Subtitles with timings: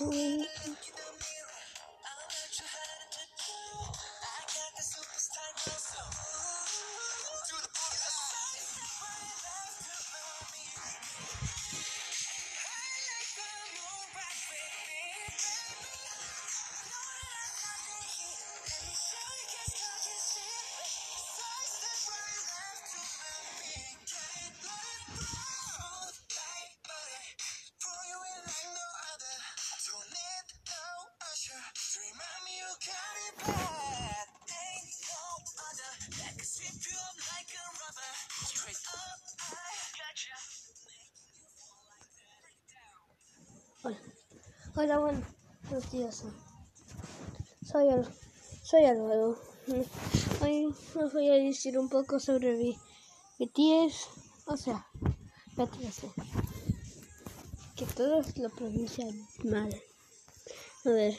[0.00, 0.46] Oh.
[44.80, 46.24] Hola, buenos días.
[47.62, 48.08] Soy, Al
[48.62, 49.36] soy Alvaro.
[50.40, 52.76] Hoy os voy a decir un poco sobre
[53.38, 54.08] BTS,
[54.46, 54.86] o sea,
[55.56, 56.02] BTS.
[57.74, 59.10] Que todos lo pronuncian
[59.44, 59.74] mal.
[60.84, 61.18] A ver,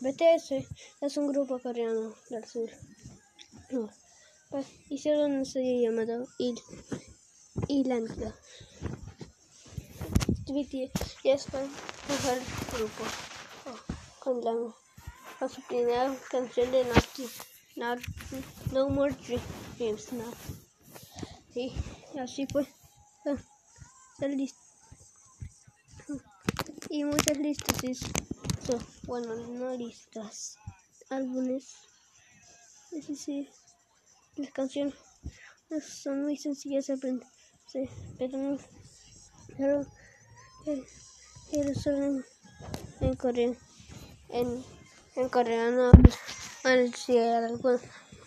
[0.00, 0.64] BTS
[1.00, 2.70] es un grupo coreano del sur.
[3.70, 3.90] No,
[4.48, 6.56] pues, hicieron una serie llamada Il
[7.66, 8.34] Islandia.
[10.46, 11.68] BTS es el
[12.08, 12.38] mejor
[12.72, 13.04] grupo
[13.66, 16.84] oh, con la, su primera canción de
[17.74, 18.00] Not,
[18.72, 19.14] No More
[19.76, 20.32] Dreams Now.
[21.52, 21.72] Sí,
[22.18, 22.68] así fue.
[26.88, 27.82] Y muchas listas,
[29.06, 30.58] bueno, no listas,
[31.10, 31.74] álbumes.
[32.90, 33.48] Sí, sí,
[34.36, 34.94] las canciones
[35.82, 37.28] son muy sencillas de aprender,
[37.66, 37.88] sí,
[38.18, 38.58] pero,
[39.56, 39.86] pero
[40.64, 42.22] pero solo
[43.00, 43.56] en, coreano.
[44.28, 44.64] En,
[45.16, 45.90] en coreano,
[46.94, 47.18] sí,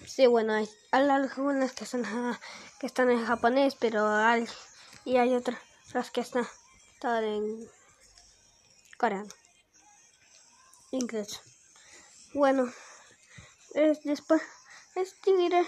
[0.08, 2.04] sí, bueno, hay, algunas que, son,
[2.80, 4.48] que están en japonés, pero hay,
[5.06, 5.60] y hay otras
[6.12, 6.48] que están
[7.04, 7.68] en
[8.98, 9.41] coreano.
[10.92, 11.42] Inglés.
[12.34, 12.72] Bueno,
[13.74, 14.42] es, después,
[14.96, 15.66] es diré,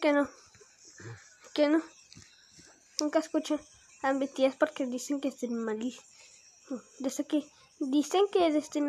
[0.00, 0.28] que no,
[1.54, 1.82] que no,
[3.00, 3.58] nunca escuché
[4.02, 6.06] a BTS porque dicen que es malísimo.
[6.98, 7.44] Desde que
[7.80, 8.82] dicen que desde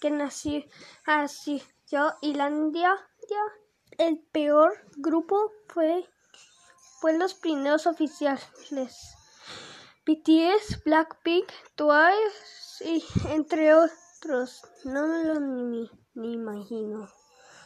[0.00, 0.64] que nació
[1.06, 2.94] así yo India
[3.98, 6.08] el peor grupo fue
[7.00, 8.46] fue los primeros oficiales
[10.04, 14.11] BTS, Blackpink, Twice y entre otros.
[14.24, 17.08] No me lo ni, ni imagino.